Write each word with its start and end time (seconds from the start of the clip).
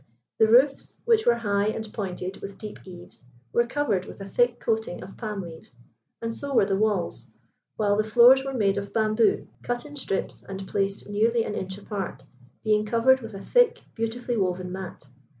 The 0.39 0.47
roofs, 0.47 0.99
which 1.05 1.27
were 1.27 1.35
high 1.35 1.67
and 1.67 1.93
pointed 1.93 2.37
with 2.41 2.57
deep 2.57 2.79
eaves, 2.87 3.23
were 3.53 3.67
covered 3.67 4.05
with 4.05 4.19
a 4.19 4.27
thick 4.27 4.59
coating 4.59 5.03
of 5.03 5.15
palm 5.15 5.43
leaves, 5.43 5.77
and 6.23 6.33
so 6.33 6.55
were 6.55 6.65
the 6.65 6.75
walls, 6.75 7.27
while 7.75 7.95
the 7.95 8.03
floors 8.03 8.43
were 8.43 8.51
made 8.55 8.79
of 8.79 8.93
bamboo 8.93 9.47
cut 9.61 9.85
in 9.85 9.95
strips 9.95 10.41
and 10.41 10.67
placed 10.67 11.07
nearly 11.07 11.43
an 11.43 11.53
inch 11.53 11.77
apart, 11.77 12.25
being 12.63 12.83
covered 12.83 13.21
with 13.21 13.35
a 13.35 13.41
thick, 13.45 13.83
beautifully 13.93 14.37
woven 14.37 14.71
mat. 14.71 15.05